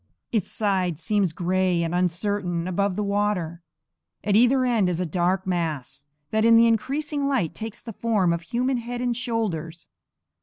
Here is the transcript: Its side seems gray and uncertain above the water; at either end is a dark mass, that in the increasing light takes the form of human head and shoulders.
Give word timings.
Its 0.31 0.49
side 0.49 0.97
seems 0.97 1.31
gray 1.31 1.83
and 1.83 1.93
uncertain 1.93 2.67
above 2.67 2.95
the 2.95 3.03
water; 3.03 3.61
at 4.23 4.35
either 4.35 4.65
end 4.65 4.89
is 4.89 4.99
a 4.99 5.05
dark 5.05 5.45
mass, 5.45 6.05
that 6.31 6.43
in 6.43 6.55
the 6.55 6.65
increasing 6.65 7.27
light 7.27 7.53
takes 7.53 7.83
the 7.83 7.93
form 7.93 8.33
of 8.33 8.41
human 8.41 8.77
head 8.77 8.99
and 8.99 9.15
shoulders. 9.15 9.89